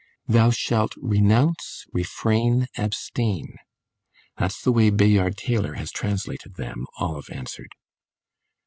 "'Thou 0.27 0.49
shalt 0.49 0.95
renounce, 0.97 1.85
refrain, 1.93 2.65
abstain!' 2.75 3.57
That's 4.35 4.59
the 4.59 4.71
way 4.71 4.89
Bayard 4.89 5.37
Taylor 5.37 5.75
has 5.75 5.91
translated 5.91 6.55
them," 6.55 6.87
Olive 6.97 7.29
answered. 7.29 7.73